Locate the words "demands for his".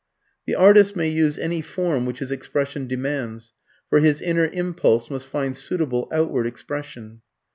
2.87-4.19